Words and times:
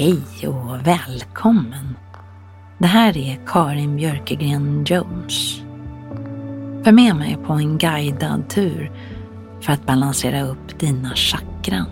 Hej 0.00 0.48
och 0.48 0.86
välkommen! 0.86 1.96
Det 2.78 2.86
här 2.86 3.16
är 3.16 3.40
Karin 3.46 3.96
Björkegren 3.96 4.84
Jones. 4.84 5.60
Följ 6.84 6.92
med 6.92 7.16
mig 7.16 7.38
på 7.46 7.52
en 7.52 7.78
guidad 7.78 8.50
tur 8.50 8.92
för 9.60 9.72
att 9.72 9.86
balansera 9.86 10.42
upp 10.42 10.78
dina 10.78 11.14
chakran. 11.14 11.86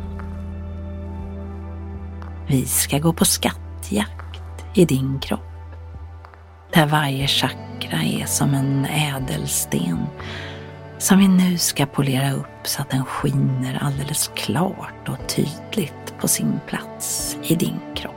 Vi 2.47 2.67
ska 2.67 2.99
gå 2.99 3.13
på 3.13 3.25
skattjakt 3.25 4.65
i 4.75 4.85
din 4.85 5.21
kropp. 5.21 5.75
Där 6.73 6.87
varje 6.87 7.27
chakra 7.27 8.03
är 8.03 8.27
som 8.27 8.55
en 8.55 8.87
ädelsten 8.87 9.99
som 10.99 11.19
vi 11.19 11.29
nu 11.29 11.59
ska 11.59 11.87
polera 11.87 12.33
upp 12.33 12.67
så 12.67 12.83
att 12.83 12.91
den 12.91 13.05
skiner 13.05 13.79
alldeles 13.83 14.31
klart 14.35 15.09
och 15.09 15.29
tydligt 15.29 16.08
på 16.21 16.29
sin 16.29 16.61
plats 16.67 17.37
i 17.43 17.55
din 17.55 17.81
kropp. 17.95 18.15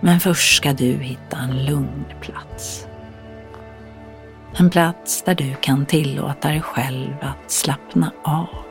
Men 0.00 0.20
först 0.20 0.56
ska 0.56 0.72
du 0.72 0.92
hitta 0.92 1.36
en 1.36 1.64
lugn 1.64 2.04
plats. 2.20 2.86
En 4.56 4.70
plats 4.70 5.22
där 5.22 5.34
du 5.34 5.54
kan 5.54 5.86
tillåta 5.86 6.48
dig 6.48 6.60
själv 6.60 7.14
att 7.20 7.50
slappna 7.50 8.12
av. 8.22 8.67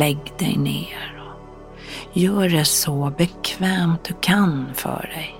Lägg 0.00 0.32
dig 0.38 0.56
ner 0.56 1.22
och 1.22 2.16
gör 2.16 2.48
det 2.48 2.64
så 2.64 3.12
bekvämt 3.18 4.04
du 4.04 4.14
kan 4.20 4.74
för 4.74 5.10
dig. 5.14 5.36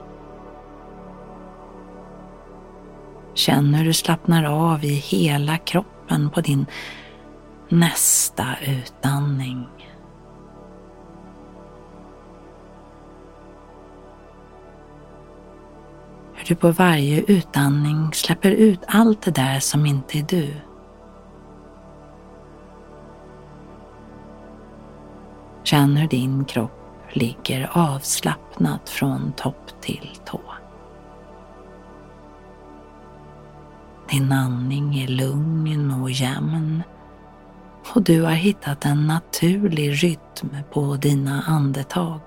Känn 3.34 3.75
hur 3.75 3.84
du 3.84 3.93
slappnar 3.93 4.44
av 4.44 4.84
i 4.84 4.94
hela 4.94 5.59
kroppen 5.59 6.31
på 6.31 6.41
din 6.41 6.66
nästa 7.69 8.47
utandning. 8.66 9.66
Hur 16.34 16.44
du 16.47 16.54
på 16.54 16.71
varje 16.71 17.21
utandning 17.21 18.12
släpper 18.12 18.50
ut 18.50 18.81
allt 18.87 19.22
det 19.22 19.31
där 19.31 19.60
som 19.60 19.87
inte 19.87 20.19
är 20.19 20.22
du. 20.22 20.70
Känn 25.71 25.97
hur 25.97 26.09
din 26.09 26.45
kropp 26.45 27.07
ligger 27.13 27.71
avslappnad 27.73 28.81
från 28.85 29.33
topp 29.33 29.81
till 29.81 30.11
tå. 30.25 30.41
Din 34.09 34.33
andning 34.33 34.99
är 34.99 35.09
lugn 35.09 35.91
och 36.03 36.11
jämn 36.11 36.83
och 37.95 38.03
du 38.03 38.23
har 38.23 38.31
hittat 38.31 38.85
en 38.85 39.07
naturlig 39.07 40.05
rytm 40.05 40.57
på 40.73 40.97
dina 40.97 41.43
andetag. 41.43 42.21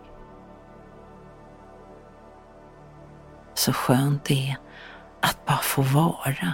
Så 3.54 3.74
skönt 3.74 4.24
det 4.24 4.50
är 4.50 4.58
att 5.22 5.46
bara 5.46 5.58
få 5.58 5.82
vara, 5.82 6.54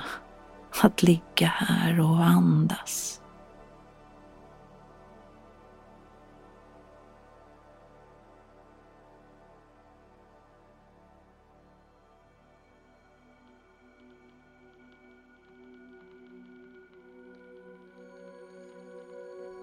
att 0.84 1.04
ligga 1.04 1.48
här 1.48 2.00
och 2.00 2.24
andas. 2.24 3.19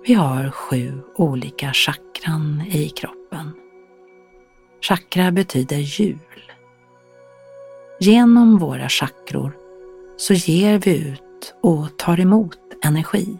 Vi 0.06 0.14
har 0.14 0.50
sju 0.50 1.02
olika 1.16 1.72
chakran 1.72 2.62
i 2.70 2.88
kroppen. 2.88 3.52
Chakra 4.80 5.30
betyder 5.30 5.76
hjul. 5.76 6.52
Genom 8.00 8.58
våra 8.58 8.88
chakror 8.88 9.56
så 10.16 10.34
ger 10.34 10.78
vi 10.78 11.08
ut 11.08 11.54
och 11.62 11.98
tar 11.98 12.20
emot 12.20 12.58
energi. 12.84 13.38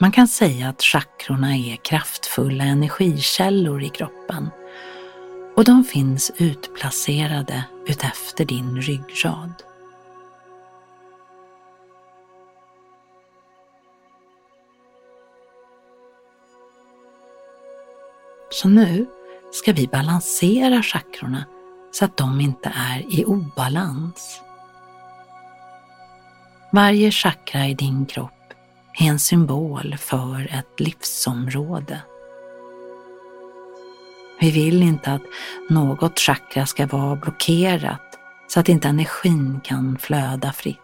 Man 0.00 0.12
kan 0.12 0.28
säga 0.28 0.68
att 0.68 0.82
chakrorna 0.82 1.56
är 1.56 1.76
kraftfulla 1.76 2.64
energikällor 2.64 3.82
i 3.82 3.88
kroppen 3.88 4.48
och 5.56 5.64
de 5.64 5.84
finns 5.84 6.32
utplacerade 6.36 7.64
utefter 7.86 8.44
din 8.44 8.80
ryggrad. 8.80 9.62
Så 18.62 18.68
nu 18.68 19.06
ska 19.52 19.72
vi 19.72 19.86
balansera 19.86 20.82
chakrorna 20.82 21.44
så 21.92 22.04
att 22.04 22.16
de 22.16 22.40
inte 22.40 22.72
är 22.76 23.14
i 23.20 23.24
obalans. 23.24 24.40
Varje 26.72 27.10
chakra 27.10 27.66
i 27.66 27.74
din 27.74 28.06
kropp 28.06 28.54
är 28.98 29.06
en 29.06 29.18
symbol 29.18 29.96
för 29.98 30.48
ett 30.52 30.80
livsområde. 30.80 32.00
Vi 34.40 34.50
vill 34.50 34.82
inte 34.82 35.12
att 35.12 35.22
något 35.68 36.18
chakra 36.18 36.66
ska 36.66 36.86
vara 36.86 37.16
blockerat 37.16 38.18
så 38.48 38.60
att 38.60 38.68
inte 38.68 38.88
energin 38.88 39.60
kan 39.64 39.98
flöda 39.98 40.52
fritt. 40.52 40.76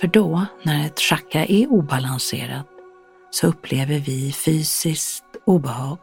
För 0.00 0.06
då, 0.06 0.46
när 0.62 0.86
ett 0.86 1.00
chakra 1.00 1.44
är 1.44 1.72
obalanserat, 1.72 2.66
så 3.30 3.46
upplever 3.46 3.98
vi 3.98 4.32
fysiskt 4.32 5.24
obehag, 5.50 5.98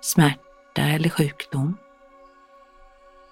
smärta 0.00 0.82
eller 0.82 1.08
sjukdom, 1.08 1.76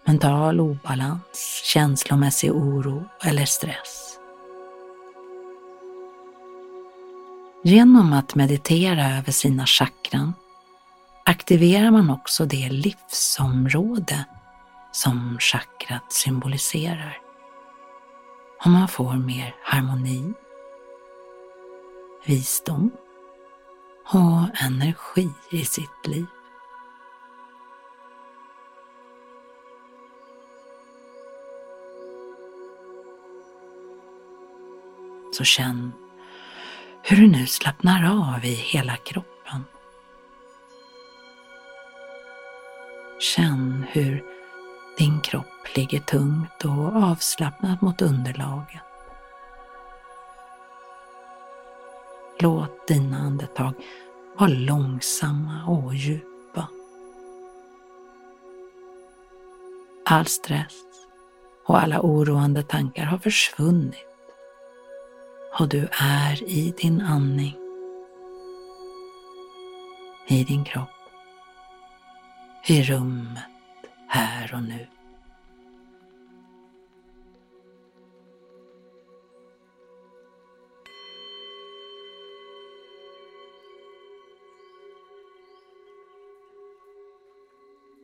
mental 0.05 0.61
obalans, 0.61 1.63
känslomässig 1.65 2.53
oro 2.53 3.05
eller 3.25 3.45
stress. 3.45 4.19
Genom 7.63 8.13
att 8.13 8.35
meditera 8.35 9.19
över 9.19 9.33
sina 9.33 9.67
chakran 9.67 10.35
aktiverar 11.25 11.91
man 11.91 12.11
också 12.11 12.45
det 12.45 12.69
livsområde 12.69 14.25
som 14.93 15.39
chakrat 15.41 16.13
symboliserar. 16.13 17.19
Och 18.65 18.71
man 18.71 18.89
får 18.89 19.15
mer 19.15 19.55
harmoni, 19.65 20.33
visdom 22.27 22.91
och 24.05 24.63
energi 24.63 25.31
i 25.51 25.65
sitt 25.65 26.07
liv. 26.07 26.27
Så 35.33 35.45
känn 35.45 35.93
hur 37.03 37.17
du 37.17 37.27
nu 37.27 37.47
slappnar 37.47 38.05
av 38.05 38.45
i 38.45 38.55
hela 38.55 38.97
kroppen. 38.97 39.65
Känn 43.21 43.85
hur 43.89 44.25
din 44.99 45.21
kropp 45.21 45.77
ligger 45.77 46.01
tungt 46.01 46.65
och 46.65 46.97
avslappnat 46.97 47.81
mot 47.81 48.03
underlaget. 48.03 48.90
Låt 52.43 52.87
dina 52.87 53.19
andetag 53.19 53.75
vara 54.37 54.51
långsamma 54.51 55.67
och 55.67 55.95
djupa. 55.95 56.69
All 60.05 60.27
stress 60.27 60.83
och 61.67 61.83
alla 61.83 62.01
oroande 62.01 62.63
tankar 62.63 63.05
har 63.05 63.19
försvunnit 63.19 64.07
och 65.59 65.69
du 65.69 65.89
är 66.01 66.43
i 66.43 66.75
din 66.77 67.01
andning, 67.01 67.57
i 70.29 70.45
din 70.45 70.65
kropp, 70.65 70.89
i 72.67 72.83
rummet, 72.83 73.45
här 74.09 74.55
och 74.55 74.63
nu. 74.63 74.87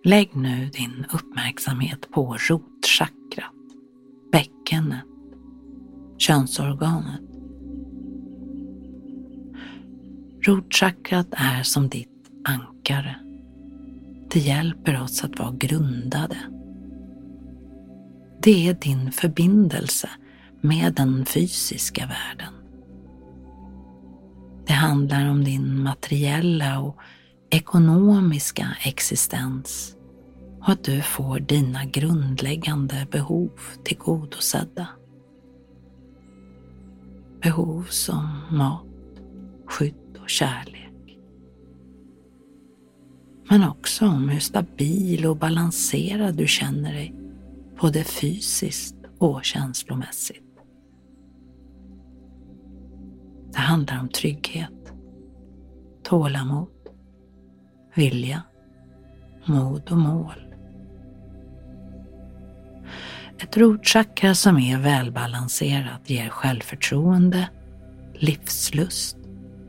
Lägg 0.06 0.36
nu 0.36 0.70
din 0.72 1.06
uppmärksamhet 1.12 2.10
på 2.10 2.36
rotchakrat, 2.48 3.54
bäckenet, 4.32 5.04
könsorganet. 6.18 7.20
Rotchakrat 10.42 11.26
är 11.30 11.62
som 11.62 11.88
ditt 11.88 12.30
ankare. 12.44 13.16
Det 14.30 14.40
hjälper 14.40 15.02
oss 15.02 15.24
att 15.24 15.38
vara 15.38 15.52
grundade. 15.52 16.38
Det 18.42 18.68
är 18.68 18.74
din 18.74 19.12
förbindelse 19.12 20.10
med 20.60 20.94
den 20.94 21.26
fysiska 21.26 22.06
världen. 22.06 22.54
Det 24.66 24.72
handlar 24.72 25.30
om 25.30 25.44
din 25.44 25.82
materiella 25.82 26.80
och 26.80 26.96
ekonomiska 27.50 28.76
existens 28.84 29.95
och 30.66 30.72
att 30.72 30.84
du 30.84 31.02
får 31.02 31.40
dina 31.40 31.84
grundläggande 31.84 33.06
behov 33.10 33.50
tillgodosedda. 33.84 34.88
Behov 37.42 37.82
som 37.90 38.40
mat, 38.50 38.86
skydd 39.66 40.18
och 40.22 40.30
kärlek. 40.30 41.18
Men 43.50 43.68
också 43.68 44.06
om 44.06 44.28
hur 44.28 44.40
stabil 44.40 45.26
och 45.26 45.36
balanserad 45.36 46.34
du 46.34 46.46
känner 46.46 46.92
dig 46.92 47.14
både 47.80 48.04
fysiskt 48.04 48.96
och 49.18 49.44
känslomässigt. 49.44 50.42
Det 53.52 53.58
handlar 53.58 54.00
om 54.00 54.08
trygghet, 54.08 54.92
tålamod, 56.02 56.68
vilja, 57.94 58.42
mod 59.44 59.92
och 59.92 59.98
mål. 59.98 60.45
Ett 63.56 63.60
rotchakra 63.60 64.34
som 64.34 64.58
är 64.58 64.78
välbalanserat 64.78 66.10
ger 66.10 66.28
självförtroende, 66.28 67.48
livslust, 68.14 69.16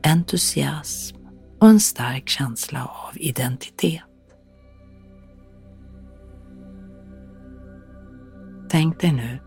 entusiasm 0.02 1.16
och 1.60 1.68
en 1.68 1.80
stark 1.80 2.28
känsla 2.28 2.84
av 2.84 3.18
identitet. 3.18 4.02
Tänk 8.68 9.00
dig 9.00 9.12
nu 9.12 9.38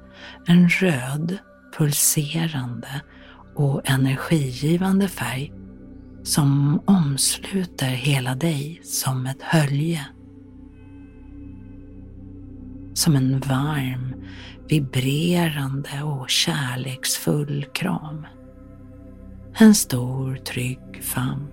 en 0.48 0.70
röd, 0.70 1.38
pulserande 1.78 3.02
och 3.56 3.90
energigivande 3.90 5.08
färg 5.08 5.54
som 6.24 6.80
omsluter 6.86 7.90
hela 7.90 8.36
dig 8.36 8.82
som 8.84 9.26
ett 9.26 9.42
hölje. 9.42 10.06
Som 12.94 13.16
en 13.16 13.40
varm, 13.40 14.16
vibrerande 14.70 16.04
och 16.04 16.30
kärleksfull 16.30 17.66
kram. 17.74 18.26
En 19.54 19.76
stor 19.76 20.36
trygg 20.36 21.04
famn. 21.04 21.52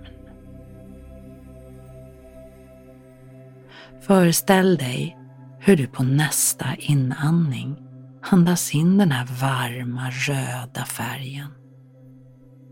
Föreställ 4.00 4.76
dig 4.76 5.16
hur 5.60 5.76
du 5.76 5.86
på 5.86 6.02
nästa 6.02 6.74
inandning 6.78 7.76
andas 8.20 8.74
in 8.74 8.98
den 8.98 9.12
här 9.12 9.26
varma 9.40 10.10
röda 10.10 10.84
färgen 10.84 11.50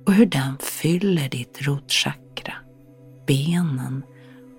och 0.06 0.12
hur 0.12 0.26
den 0.26 0.58
fyller 0.58 1.28
ditt 1.28 1.62
rotchakra, 1.62 2.54
benen 3.26 4.02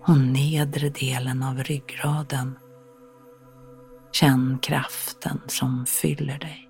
och 0.05 0.17
nedre 0.17 0.89
delen 0.89 1.43
av 1.43 1.63
ryggraden. 1.63 2.55
Känn 4.19 4.59
kraften 4.59 5.41
som 5.47 5.85
fyller 5.85 6.39
dig. 6.39 6.66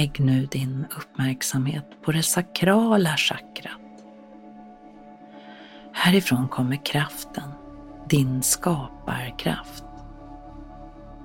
Lägg 0.00 0.20
nu 0.20 0.46
din 0.46 0.86
uppmärksamhet 0.96 2.02
på 2.02 2.12
det 2.12 2.22
sakrala 2.22 3.16
chakrat. 3.16 3.80
Härifrån 5.92 6.48
kommer 6.48 6.84
kraften, 6.84 7.50
din 8.08 8.42
skaparkraft. 8.42 9.84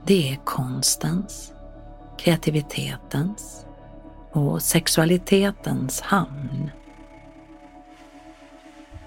Det 0.05 0.31
är 0.31 0.35
konstens, 0.35 1.53
kreativitetens 2.17 3.65
och 4.31 4.61
sexualitetens 4.61 6.01
hamn. 6.01 6.71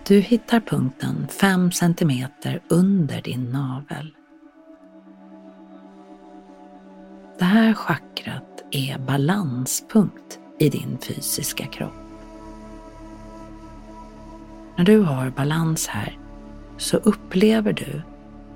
Du 0.06 0.20
hittar 0.20 0.60
punkten 0.60 1.28
5 1.28 1.72
cm 1.72 2.26
under 2.68 3.22
din 3.22 3.44
navel. 3.44 4.14
Det 7.38 7.44
här 7.44 7.74
chakrat 7.74 8.07
är 8.70 8.98
balanspunkt 8.98 10.38
i 10.58 10.68
din 10.68 10.98
fysiska 10.98 11.66
kropp. 11.66 11.92
När 14.76 14.84
du 14.84 15.00
har 15.00 15.30
balans 15.30 15.86
här 15.86 16.18
så 16.76 16.96
upplever 16.96 17.72
du 17.72 18.02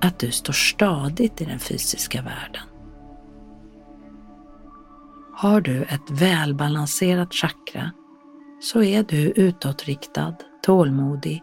att 0.00 0.18
du 0.18 0.30
står 0.30 0.52
stadigt 0.52 1.40
i 1.40 1.44
den 1.44 1.58
fysiska 1.58 2.22
världen. 2.22 2.62
Har 5.34 5.60
du 5.60 5.82
ett 5.82 6.10
välbalanserat 6.10 7.34
chakra 7.34 7.90
så 8.60 8.82
är 8.82 9.02
du 9.02 9.30
utåtriktad, 9.30 10.34
tålmodig 10.62 11.42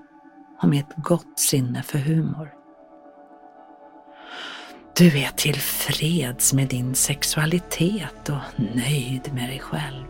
och 0.62 0.70
med 0.70 0.80
ett 0.80 1.04
gott 1.04 1.40
sinne 1.40 1.84
för 1.84 2.00
humor. 2.00 2.59
Du 5.00 5.20
är 5.20 5.30
tillfreds 5.30 6.54
med 6.54 6.68
din 6.68 6.96
sexualitet 6.96 8.30
och 8.30 8.60
nöjd 8.76 9.34
med 9.34 9.50
dig 9.50 9.60
själv. 9.60 10.06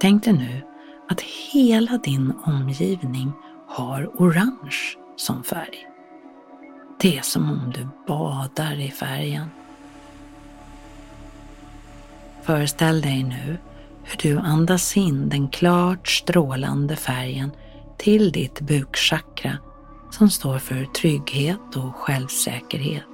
Tänk 0.00 0.24
dig 0.24 0.32
nu 0.32 0.62
att 1.08 1.20
hela 1.52 1.98
din 1.98 2.32
omgivning 2.44 3.32
har 3.68 4.06
orange 4.14 4.96
som 5.16 5.42
färg. 5.42 5.86
Det 7.00 7.18
är 7.18 7.22
som 7.22 7.50
om 7.50 7.72
du 7.74 7.88
badar 8.06 8.80
i 8.80 8.90
färgen. 8.90 9.50
Föreställ 12.42 13.00
dig 13.00 13.22
nu 13.22 13.58
hur 14.04 14.16
du 14.16 14.38
andas 14.38 14.96
in 14.96 15.28
den 15.28 15.48
klart 15.48 16.08
strålande 16.08 16.96
färgen 16.96 17.50
till 17.98 18.32
ditt 18.32 18.60
bukchakra 18.60 19.58
som 20.10 20.30
står 20.30 20.58
för 20.58 20.84
trygghet 20.84 21.76
och 21.76 21.96
självsäkerhet. 21.96 23.04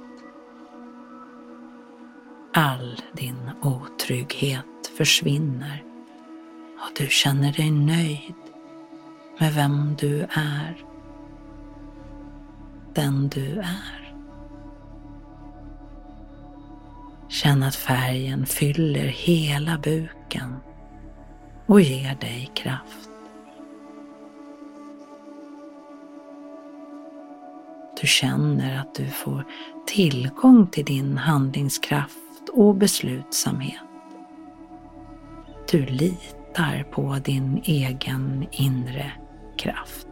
All 2.53 3.01
din 3.13 3.49
otrygghet 3.61 4.91
försvinner 4.97 5.83
och 6.79 6.97
du 6.97 7.07
känner 7.07 7.53
dig 7.53 7.71
nöjd 7.71 8.33
med 9.39 9.53
vem 9.53 9.95
du 9.99 10.21
är. 10.21 10.77
Den 12.93 13.29
du 13.29 13.59
är. 13.59 14.13
Känn 17.29 17.63
att 17.63 17.75
färgen 17.75 18.45
fyller 18.45 19.05
hela 19.05 19.77
buken 19.77 20.55
och 21.67 21.81
ger 21.81 22.15
dig 22.15 22.51
kraft. 22.53 23.09
Du 28.01 28.07
känner 28.07 28.79
att 28.79 28.95
du 28.95 29.05
får 29.05 29.45
tillgång 29.87 30.67
till 30.67 30.85
din 30.85 31.17
handlingskraft 31.17 32.49
och 32.53 32.75
beslutsamhet. 32.75 33.81
Du 35.71 35.85
litar 35.85 36.83
på 36.91 37.17
din 37.25 37.61
egen 37.63 38.47
inre 38.51 39.11
kraft. 39.57 40.06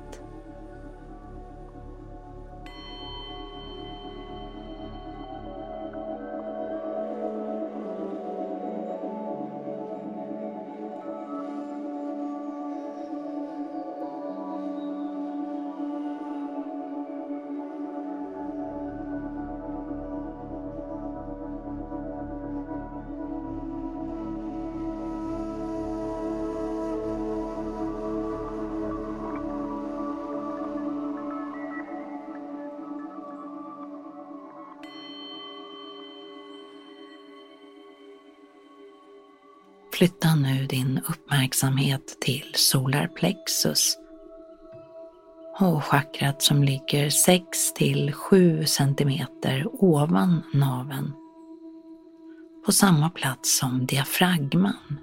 Flytta 39.97 40.35
nu 40.35 40.65
din 40.65 41.01
uppmärksamhet 41.09 42.17
till 42.21 42.51
solarplexus 42.55 43.97
och 45.59 45.83
chakrat 45.83 46.41
som 46.41 46.63
ligger 46.63 47.09
6 47.09 47.73
till 47.73 48.13
7 48.13 48.65
cm 48.65 49.27
ovan 49.63 50.43
naven 50.53 51.13
på 52.65 52.71
samma 52.71 53.09
plats 53.09 53.57
som 53.57 53.85
diafragman. 53.85 54.99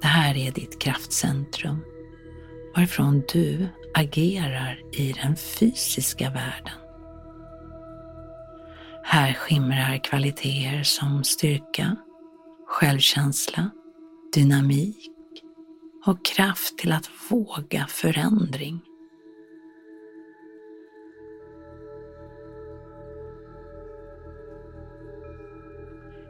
Det 0.00 0.06
här 0.06 0.36
är 0.36 0.52
ditt 0.52 0.78
kraftcentrum 0.78 1.78
varifrån 2.76 3.22
du 3.32 3.68
agerar 3.94 4.80
i 4.92 5.12
den 5.12 5.36
fysiska 5.36 6.30
världen. 6.30 6.78
Här 9.04 9.32
skimrar 9.32 10.04
kvaliteter 10.04 10.82
som 10.82 11.24
styrka, 11.24 11.96
självkänsla, 12.80 13.70
dynamik 14.34 15.10
och 16.06 16.24
kraft 16.24 16.78
till 16.78 16.92
att 16.92 17.10
våga 17.30 17.86
förändring. 17.88 18.80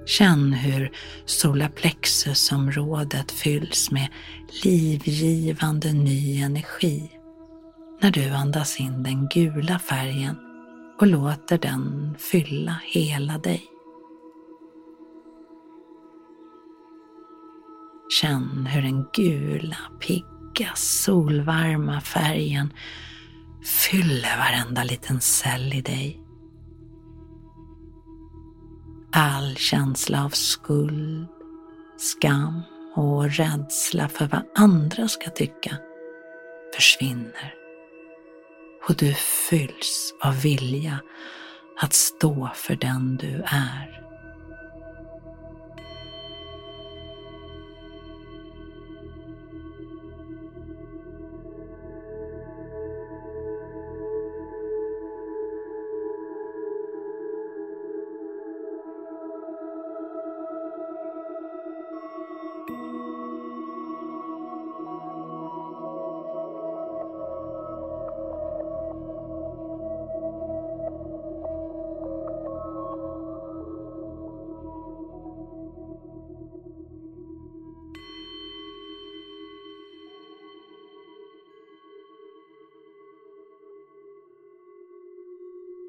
Känn 0.07 0.53
hur 0.53 0.93
solarplexusområdet 1.25 3.33
fylls 3.33 3.91
med 3.91 4.09
livgivande 4.65 5.93
ny 5.93 6.43
energi 6.43 7.11
när 8.01 8.11
du 8.11 8.31
andas 8.31 8.81
in 8.81 9.03
den 9.03 9.29
gula 9.29 9.79
färgen 9.79 10.37
och 11.01 11.07
låter 11.07 11.59
den 11.59 12.15
fylla 12.19 12.81
hela 12.85 13.39
dig. 13.39 13.76
Känn 18.09 18.67
hur 18.67 18.83
den 18.83 19.07
gula, 19.13 19.77
pigga, 20.01 20.71
solvarma 20.75 22.01
färgen 22.01 22.73
fyller 23.65 24.39
varenda 24.39 24.85
liten 24.85 25.21
cell 25.21 25.75
i 25.75 25.81
dig. 25.81 26.21
All 29.13 29.57
känsla 29.57 30.25
av 30.25 30.31
skuld, 30.31 31.27
skam 31.99 32.63
och 32.95 33.31
rädsla 33.31 34.09
för 34.09 34.27
vad 34.27 34.43
andra 34.55 35.09
ska 35.09 35.31
tycka 35.31 35.77
försvinner. 36.75 37.55
Och 38.89 38.95
du 38.97 39.15
fylls 39.15 40.15
av 40.23 40.41
vilja 40.43 40.99
att 41.81 41.93
stå 41.93 42.51
för 42.55 42.77
den 42.77 43.17
du 43.17 43.43
är. 43.47 44.06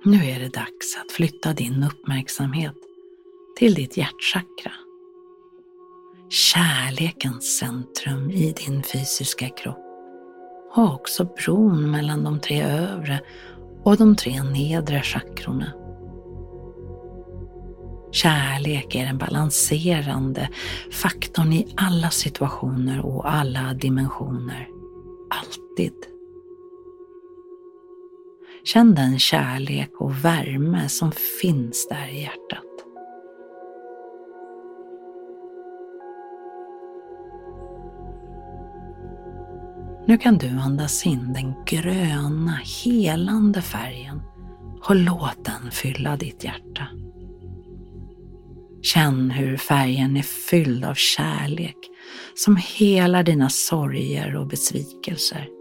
Nu 0.07 0.25
är 0.25 0.39
det 0.39 0.49
dags 0.49 0.97
att 0.97 1.11
flytta 1.11 1.53
din 1.53 1.83
uppmärksamhet 1.83 2.75
till 3.57 3.73
ditt 3.73 3.97
hjärtchakra. 3.97 4.71
Kärlekens 6.29 7.57
centrum 7.57 8.31
i 8.31 8.51
din 8.51 8.83
fysiska 8.83 9.49
kropp 9.49 9.85
och 10.75 10.93
också 10.93 11.23
bron 11.25 11.91
mellan 11.91 12.23
de 12.23 12.39
tre 12.39 12.61
övre 12.63 13.21
och 13.83 13.97
de 13.97 14.15
tre 14.15 14.43
nedre 14.43 15.01
chakrorna. 15.01 15.73
Kärlek 18.11 18.95
är 18.95 19.05
den 19.05 19.17
balanserande 19.17 20.49
faktorn 20.91 21.53
i 21.53 21.73
alla 21.77 22.09
situationer 22.09 23.05
och 23.05 23.31
alla 23.31 23.73
dimensioner. 23.73 24.67
Alltid. 25.29 26.16
Känn 28.73 28.95
den 28.95 29.19
kärlek 29.19 29.91
och 29.99 30.25
värme 30.25 30.89
som 30.89 31.11
finns 31.41 31.87
där 31.89 32.07
i 32.07 32.21
hjärtat. 32.21 32.63
Nu 40.07 40.17
kan 40.17 40.37
du 40.37 40.49
andas 40.49 41.05
in 41.05 41.33
den 41.33 41.53
gröna, 41.65 42.59
helande 42.85 43.61
färgen 43.61 44.21
och 44.89 44.95
låt 44.95 45.45
den 45.45 45.71
fylla 45.71 46.17
ditt 46.17 46.43
hjärta. 46.43 46.87
Känn 48.81 49.31
hur 49.31 49.57
färgen 49.57 50.17
är 50.17 50.23
fylld 50.49 50.85
av 50.85 50.93
kärlek 50.93 51.77
som 52.35 52.55
helar 52.55 53.23
dina 53.23 53.49
sorger 53.49 54.35
och 54.35 54.47
besvikelser. 54.47 55.56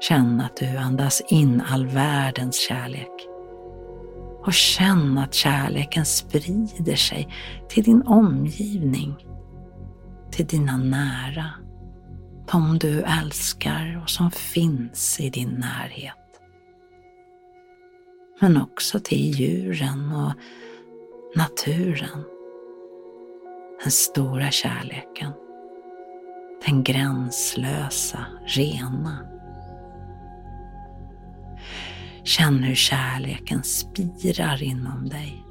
Känn 0.00 0.40
att 0.40 0.56
du 0.56 0.76
andas 0.76 1.22
in 1.28 1.62
all 1.70 1.86
världens 1.86 2.56
kärlek. 2.56 3.28
Och 4.44 4.52
känn 4.52 5.18
att 5.18 5.34
kärleken 5.34 6.04
sprider 6.04 6.96
sig 6.96 7.28
till 7.68 7.84
din 7.84 8.02
omgivning, 8.02 9.14
till 10.30 10.46
dina 10.46 10.76
nära, 10.76 11.50
de 12.52 12.78
du 12.78 13.02
älskar 13.02 14.00
och 14.02 14.10
som 14.10 14.30
finns 14.30 15.20
i 15.20 15.30
din 15.30 15.50
närhet. 15.50 16.14
Men 18.40 18.62
också 18.62 19.00
till 19.00 19.30
djuren 19.30 20.12
och 20.12 20.32
naturen. 21.36 22.24
Den 23.82 23.90
stora 23.90 24.50
kärleken. 24.50 25.32
Den 26.66 26.84
gränslösa, 26.84 28.26
rena. 28.46 29.33
Känn 32.24 32.62
hur 32.62 32.74
kärleken 32.74 33.62
spirar 33.62 34.62
inom 34.62 35.08
dig. 35.08 35.44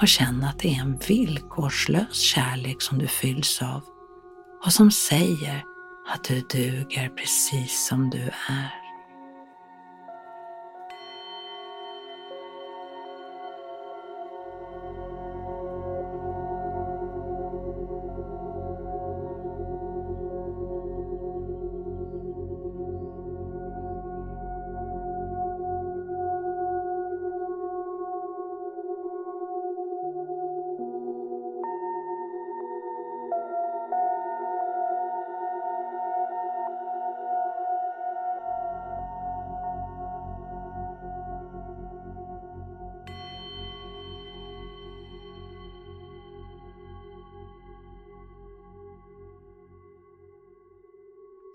Och 0.00 0.08
känn 0.08 0.44
att 0.44 0.58
det 0.58 0.74
är 0.74 0.80
en 0.80 0.98
villkorslös 1.08 2.20
kärlek 2.20 2.82
som 2.82 2.98
du 2.98 3.06
fylls 3.06 3.62
av 3.62 3.82
och 4.64 4.72
som 4.72 4.90
säger 4.90 5.64
att 6.08 6.24
du 6.24 6.40
duger 6.40 7.08
precis 7.08 7.86
som 7.88 8.10
du 8.10 8.22
är. 8.48 8.81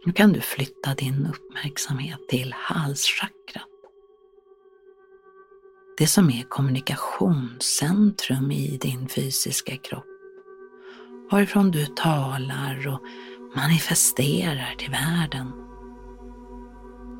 Nu 0.08 0.14
kan 0.14 0.34
du 0.34 0.42
flytta 0.42 0.94
din 0.94 1.28
uppmärksamhet 1.28 2.28
till 2.28 2.54
halschakrat. 2.58 3.68
Det 5.98 6.08
som 6.08 6.30
är 6.30 6.44
kommunikationscentrum 6.44 8.52
i 8.52 8.78
din 8.82 9.08
fysiska 9.08 9.78
kropp. 9.78 10.06
Varifrån 11.32 11.72
du 11.72 11.86
talar 11.86 12.88
och 12.88 13.02
manifesterar 13.56 14.76
till 14.78 14.92
världen. 14.92 15.52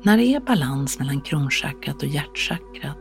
När 0.02 0.16
det 0.16 0.34
är 0.34 0.40
balans 0.40 0.98
mellan 0.98 1.20
kronchakrat 1.20 2.02
och 2.02 2.08
hjärtchakrat 2.08 2.98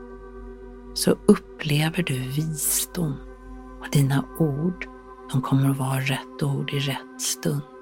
så 0.93 1.11
upplever 1.11 2.03
du 2.03 2.19
visdom 2.19 3.15
och 3.81 3.87
dina 3.91 4.25
ord, 4.39 4.87
de 5.31 5.41
kommer 5.41 5.69
att 5.69 5.77
vara 5.77 5.99
rätt 5.99 6.43
ord 6.43 6.73
i 6.73 6.79
rätt 6.79 7.21
stund. 7.21 7.76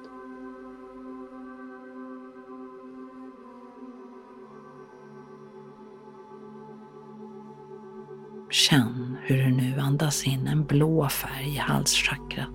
Känn 8.55 9.17
hur 9.21 9.37
du 9.37 9.51
nu 9.51 9.79
andas 9.79 10.27
in 10.27 10.47
en 10.47 10.65
blå 10.65 11.09
färg 11.09 11.55
i 11.55 11.57
halschakrat 11.57 12.49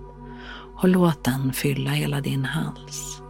och 0.76 0.88
låt 0.88 1.24
den 1.24 1.52
fylla 1.52 1.90
hela 1.90 2.20
din 2.20 2.44
hals. 2.44 3.22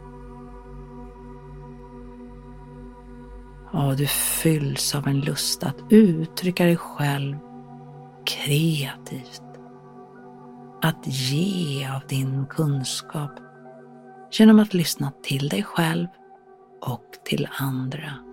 Och 3.73 3.97
du 3.97 4.07
fylls 4.07 4.95
av 4.95 5.09
en 5.09 5.21
lust 5.21 5.63
att 5.63 5.77
uttrycka 5.89 6.65
dig 6.65 6.77
själv 6.77 7.37
kreativt. 8.27 9.43
Att 10.83 11.07
ge 11.07 11.89
av 11.89 12.03
din 12.09 12.47
kunskap 12.47 13.33
genom 14.33 14.59
att 14.59 14.75
lyssna 14.75 15.13
till 15.23 15.49
dig 15.49 15.63
själv 15.63 16.07
och 16.81 17.07
till 17.25 17.49
andra. 17.59 18.30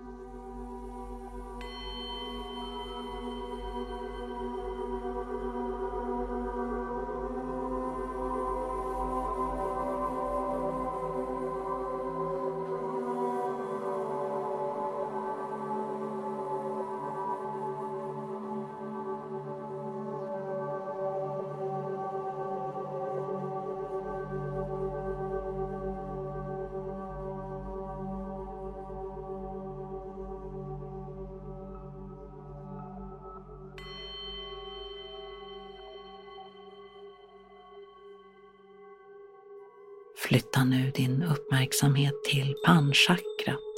Flytta 40.28 40.64
nu 40.64 40.90
din 40.94 41.22
uppmärksamhet 41.22 42.24
till 42.24 42.56
pannchakrat, 42.66 43.74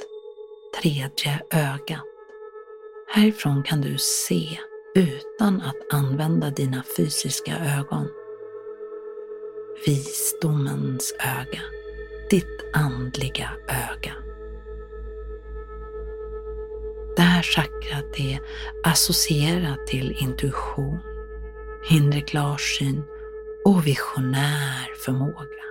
tredje 0.81 1.41
ögat. 1.51 2.05
Härifrån 3.07 3.63
kan 3.63 3.81
du 3.81 3.97
se 3.97 4.59
utan 4.95 5.61
att 5.61 5.93
använda 5.93 6.49
dina 6.49 6.83
fysiska 6.97 7.79
ögon. 7.79 8.07
Visdomens 9.85 11.13
öga, 11.19 11.61
ditt 12.29 12.63
andliga 12.73 13.51
öga. 13.67 14.13
Det 17.15 17.21
här 17.21 17.43
chakrat 17.43 18.19
är 18.19 18.39
associerat 18.83 19.87
till 19.87 20.17
intuition, 20.19 20.99
inre 21.89 22.21
klarsyn 22.21 23.03
och 23.65 23.87
visionär 23.87 24.95
förmåga. 25.05 25.70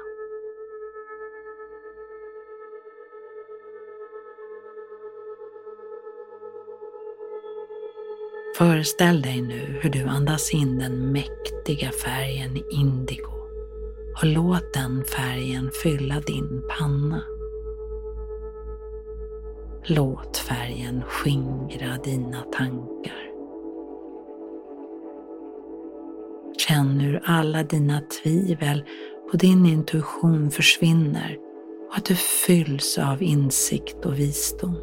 Föreställ 8.61 9.23
dig 9.23 9.43
nu 9.43 9.79
hur 9.81 9.91
du 9.91 10.05
andas 10.05 10.55
in 10.55 10.79
den 10.79 11.13
mäktiga 11.13 11.91
färgen 11.91 12.63
indigo 12.71 13.33
och 14.17 14.27
låt 14.27 14.73
den 14.75 15.05
färgen 15.05 15.71
fylla 15.83 16.21
din 16.21 16.63
panna. 16.79 17.23
Låt 19.85 20.37
färgen 20.37 21.03
skingra 21.03 21.97
dina 22.05 22.41
tankar. 22.41 23.31
Känn 26.59 27.01
hur 27.01 27.23
alla 27.25 27.63
dina 27.63 28.01
tvivel 28.01 28.85
och 29.33 29.39
din 29.39 29.67
intuition 29.67 30.51
försvinner 30.51 31.39
och 31.91 31.97
att 31.97 32.05
du 32.05 32.15
fylls 32.15 32.99
av 32.99 33.23
insikt 33.23 34.07
och 34.07 34.19
visdom. 34.19 34.77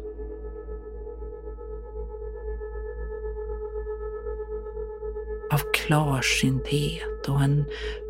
klarsynthet 5.88 7.28
och 7.28 7.40
en 7.40 7.64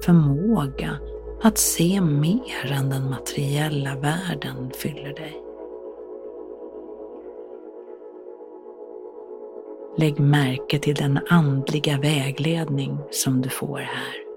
förmåga 0.05 0.99
att 1.43 1.59
se 1.59 2.01
mer 2.01 2.73
än 2.73 2.91
den 2.91 3.11
materiella 3.11 3.97
världen 3.97 4.71
fyller 4.71 5.15
dig. 5.15 5.43
Lägg 9.99 10.21
märke 10.21 10.79
till 10.79 10.95
den 10.95 11.21
andliga 11.29 11.99
vägledning 11.99 12.99
som 13.11 13.41
du 13.41 13.49
får 13.49 13.79
här. 13.79 14.28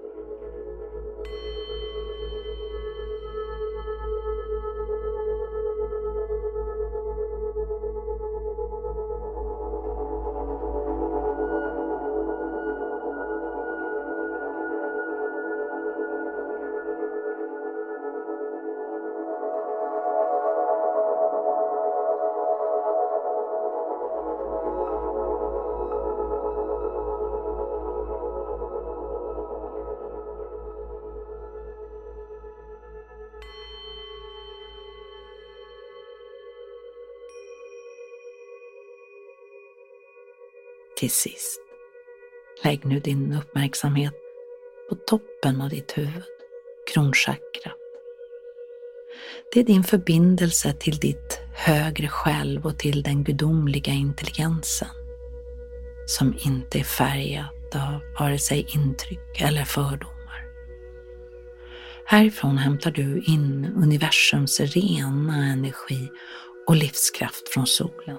Till 41.02 41.10
sist, 41.10 41.60
lägg 42.64 42.84
nu 42.84 43.00
din 43.00 43.32
uppmärksamhet 43.32 44.14
på 44.88 44.94
toppen 44.94 45.60
av 45.60 45.68
ditt 45.68 45.98
huvud, 45.98 46.22
kronchakrat. 46.92 47.76
Det 49.52 49.60
är 49.60 49.64
din 49.64 49.84
förbindelse 49.84 50.72
till 50.72 50.98
ditt 50.98 51.40
högre 51.54 52.08
själv 52.08 52.66
och 52.66 52.78
till 52.78 53.02
den 53.02 53.24
gudomliga 53.24 53.92
intelligensen 53.92 54.88
som 56.06 56.34
inte 56.38 56.78
är 56.78 56.84
färgat 56.84 57.74
av 57.74 58.00
vare 58.20 58.38
sig 58.38 58.66
intryck 58.74 59.40
eller 59.40 59.64
fördomar. 59.64 60.46
Härifrån 62.06 62.58
hämtar 62.58 62.90
du 62.90 63.22
in 63.26 63.72
universums 63.76 64.60
rena 64.60 65.46
energi 65.52 66.08
och 66.66 66.76
livskraft 66.76 67.48
från 67.48 67.66
solen. 67.66 68.18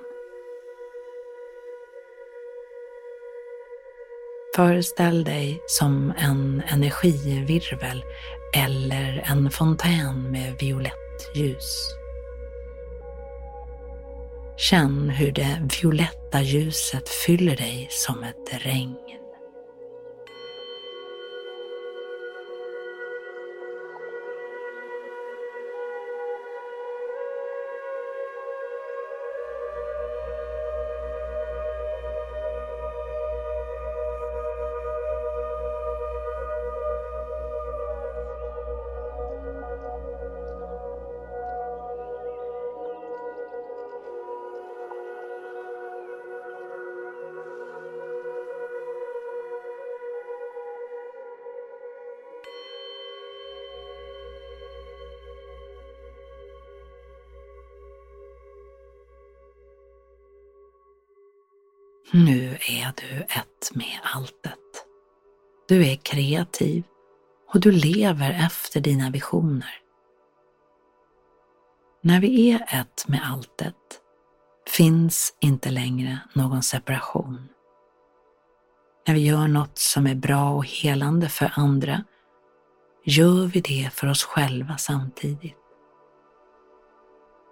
Föreställ 4.56 5.24
dig 5.24 5.62
som 5.68 6.14
en 6.18 6.64
energivirvel 6.68 8.04
eller 8.56 9.24
en 9.26 9.52
fontän 9.52 10.32
med 10.32 10.56
violett 10.60 11.36
ljus. 11.36 11.96
Känn 14.58 15.10
hur 15.10 15.32
det 15.32 15.70
violetta 15.82 16.42
ljuset 16.42 17.10
fyller 17.10 17.56
dig 17.56 17.88
som 17.92 18.24
ett 18.24 18.64
regn. 18.66 19.23
Nu 62.16 62.58
är 62.70 62.94
du 63.02 63.22
ett 63.22 63.76
med 63.76 64.00
alltet. 64.04 64.60
Du 65.68 65.88
är 65.88 65.96
kreativ 65.96 66.84
och 67.54 67.60
du 67.60 67.72
lever 67.72 68.46
efter 68.46 68.82
dina 68.82 69.10
visioner. 69.10 69.80
När 72.02 72.22
vi 72.22 72.52
är 72.52 72.82
ett 72.82 73.08
med 73.08 73.22
alltet 73.32 73.76
finns 74.70 75.38
inte 75.40 75.70
längre 75.70 76.20
någon 76.34 76.64
separation. 76.64 77.50
När 79.08 79.14
vi 79.14 79.26
gör 79.26 79.48
något 79.48 79.78
som 79.78 80.08
är 80.08 80.16
bra 80.16 80.50
och 80.50 80.66
helande 80.66 81.30
för 81.30 81.52
andra 81.56 82.04
gör 83.06 83.46
vi 83.46 83.62
det 83.62 83.90
för 83.94 84.08
oss 84.08 84.24
själva 84.24 84.78
samtidigt. 84.78 85.58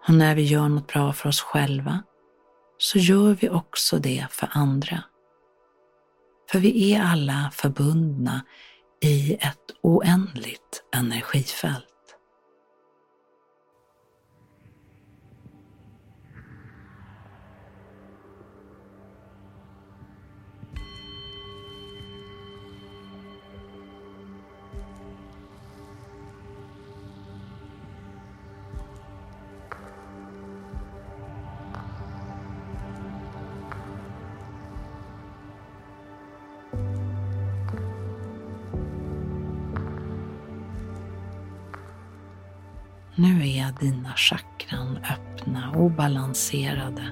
Och 0.08 0.14
när 0.14 0.36
vi 0.36 0.44
gör 0.44 0.70
något 0.70 0.88
bra 0.88 1.14
för 1.14 1.30
oss 1.30 1.42
själva 1.42 2.04
så 2.82 2.98
gör 2.98 3.34
vi 3.34 3.50
också 3.50 4.00
det 4.00 4.28
för 4.32 4.50
andra. 4.52 5.04
För 6.52 6.60
vi 6.60 6.94
är 6.94 7.02
alla 7.02 7.52
förbundna 7.54 8.46
i 9.02 9.34
ett 9.34 9.58
oändligt 9.82 10.84
energifält. 10.96 11.91
Nu 43.22 43.50
är 43.50 43.80
dina 43.80 44.14
chakran 44.16 45.00
öppna 45.12 45.72
och 45.72 45.92
balanserade. 45.92 47.04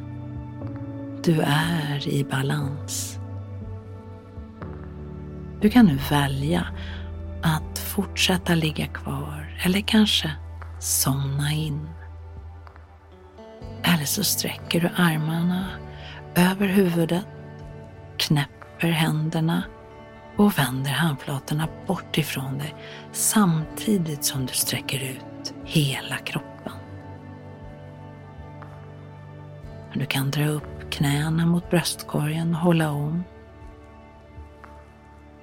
Du 1.24 1.42
är 1.42 2.08
i 2.08 2.24
balans. 2.24 3.20
Du 5.62 5.70
kan 5.70 5.86
nu 5.86 5.98
välja 6.10 6.68
att 7.44 7.80
fortsätta 7.80 8.56
ligga 8.56 8.88
kvar 8.88 9.58
eller 9.64 9.82
kanske 9.82 10.32
somna 10.80 11.52
in. 11.52 11.90
Eller 13.84 14.06
så 14.06 14.24
sträcker 14.24 14.82
du 14.82 14.90
armarna 14.96 15.66
över 16.36 16.68
huvudet, 16.68 17.28
knäpper 18.18 18.90
händerna 18.90 19.64
och 20.38 20.60
vänder 20.60 20.92
handflatorna 20.92 21.68
bort 21.88 22.18
ifrån 22.18 22.58
dig 22.58 22.76
samtidigt 23.12 24.24
som 24.24 24.46
du 24.46 24.54
sträcker 24.54 25.04
ut 25.04 25.29
hela 25.70 26.18
kroppen. 26.18 26.74
Du 29.94 30.06
kan 30.06 30.32
dra 30.32 30.48
upp 30.48 30.92
knäna 30.92 31.46
mot 31.46 31.70
bröstkorgen 31.70 32.56
och 32.56 32.62
hålla 32.62 32.92
om. 32.92 33.24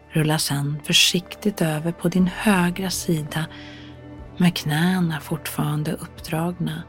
Rulla 0.09 0.39
sedan 0.39 0.81
försiktigt 0.85 1.63
över 1.63 1.93
på 1.93 2.09
din 2.09 2.27
högra 2.27 2.91
sida 2.91 3.47
med 4.37 4.57
knäna 4.57 5.21
fortfarande 5.21 5.93
uppdragna 5.93 6.83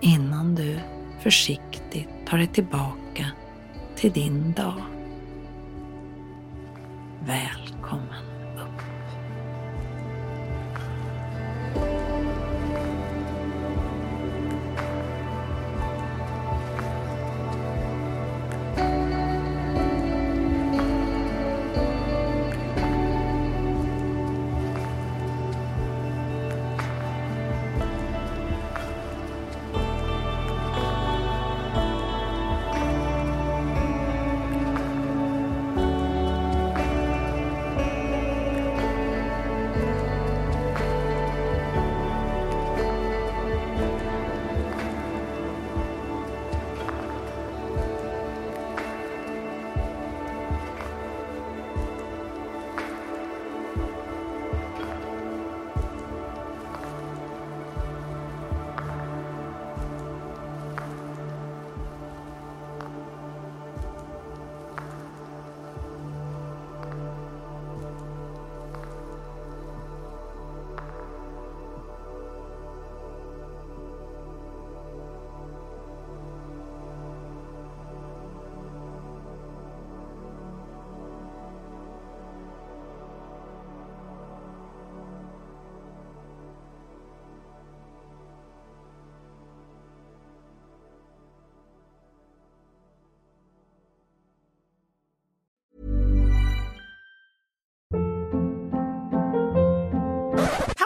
innan 0.00 0.54
du 0.54 0.78
försiktigt 1.20 2.08
tar 2.26 2.38
dig 2.38 2.46
tillbaka 2.46 3.26
till 3.96 4.12
din 4.12 4.52
dag. 4.52 4.82
Välkommen. 7.26 8.33